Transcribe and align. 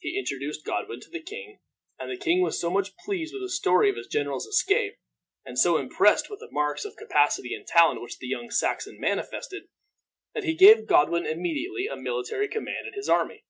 He 0.00 0.18
introduced 0.18 0.66
Godwin 0.66 1.00
to 1.00 1.08
the 1.08 1.22
king, 1.22 1.60
and 1.98 2.10
the 2.10 2.22
king 2.22 2.42
was 2.42 2.60
so 2.60 2.68
much 2.68 2.94
pleased 3.06 3.32
with 3.32 3.42
the 3.42 3.48
story 3.48 3.88
of 3.88 3.96
his 3.96 4.06
general's 4.06 4.44
escape, 4.46 4.98
and 5.46 5.58
so 5.58 5.78
impressed 5.78 6.28
with 6.28 6.40
the 6.40 6.50
marks 6.50 6.84
of 6.84 6.94
capacity 6.94 7.54
and 7.54 7.66
talent 7.66 8.02
which 8.02 8.18
the 8.18 8.26
young 8.26 8.50
Saxon 8.50 9.00
manifested, 9.00 9.68
that 10.34 10.44
he 10.44 10.52
gave 10.52 10.84
Godwin 10.84 11.24
immediately 11.24 11.86
a 11.86 11.96
military 11.96 12.48
command 12.48 12.86
in 12.86 12.92
his 12.92 13.08
army. 13.08 13.46